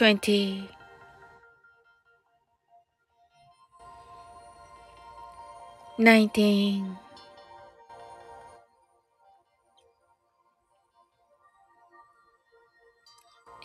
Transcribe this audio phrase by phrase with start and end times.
[0.00, 0.66] 20
[5.98, 6.96] 19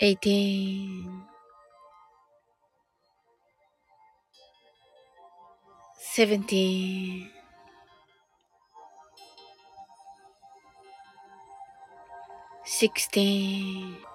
[0.02, 1.10] 18
[6.16, 7.32] 17
[12.66, 14.15] 16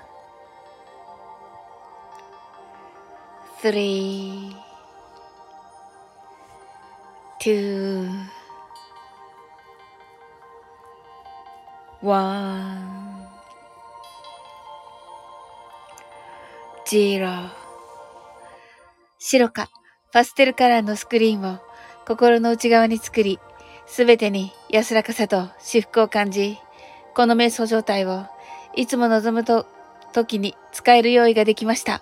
[3.61, 4.55] three,
[7.39, 8.09] two,
[12.01, 13.27] one,
[16.89, 17.49] zero
[19.19, 19.69] 白か
[20.11, 21.59] パステルカラーのスクリーンを
[22.07, 23.39] 心の内側に作り、
[23.85, 26.57] すべてに安らかさと至福を感じ、
[27.13, 28.25] この瞑想状態を
[28.75, 29.67] いつも望むと
[30.13, 32.01] 時に使える用意ができました。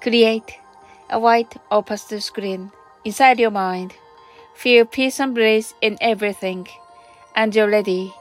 [0.00, 0.67] Create
[1.09, 2.71] a white or pastel screen
[3.05, 3.93] inside your mind.
[4.55, 6.67] Feel peace and bliss in everything,
[7.35, 8.13] and you're ready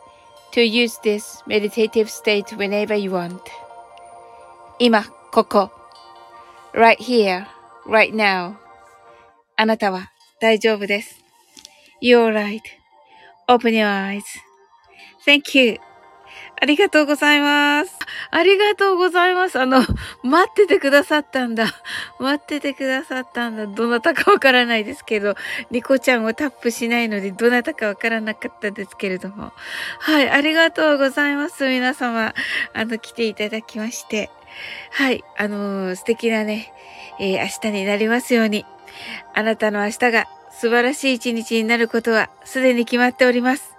[0.52, 3.42] to use this meditative state whenever you want.
[4.78, 5.70] 今、ここ。
[6.74, 7.46] right here,
[7.86, 8.56] right now.
[9.56, 10.10] あなたは
[10.40, 11.22] 大丈夫です。
[12.02, 12.60] You're right.
[13.48, 14.22] Open your eyes.
[15.24, 15.85] Thank you.
[16.59, 17.95] ありがとうございます。
[18.31, 19.59] ありがとうございます。
[19.59, 19.83] あの、
[20.23, 21.67] 待っててくださったんだ。
[22.19, 23.67] 待っててくださったんだ。
[23.67, 25.35] どなたかわからないですけど、
[25.69, 29.53] ニコちゃんをタップしないので、どなたかわからなかったですけれども。
[29.99, 31.67] はい、ありがとうございます。
[31.67, 32.33] 皆様、
[32.73, 34.31] あの、来ていただきまして。
[34.91, 36.73] はい、あのー、素敵なね、
[37.19, 38.65] えー、明日になりますように。
[39.35, 43.75] あなたの明日が素晴らしい一日になることはすでに決まっております。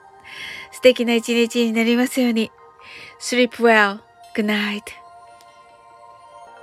[0.71, 2.53] 素敵な一日になりますように。
[3.19, 4.01] Sleep well.
[4.35, 4.95] Good night.